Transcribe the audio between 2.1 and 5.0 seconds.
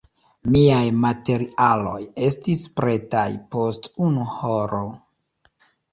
estis pretaj post unu horo.